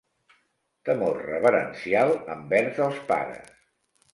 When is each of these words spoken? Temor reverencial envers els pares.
Temor 0.89 1.19
reverencial 1.27 2.15
envers 2.37 2.83
els 2.89 2.99
pares. 3.13 3.57